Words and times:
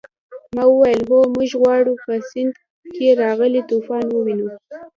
ما 0.55 0.63
وویل 0.69 1.01
هو 1.09 1.19
موږ 1.35 1.49
غواړو 1.61 1.93
په 2.03 2.11
سیند 2.29 2.53
کې 2.95 3.07
راغلی 3.21 3.61
طوفان 3.69 4.05
ووینو. 4.11 4.49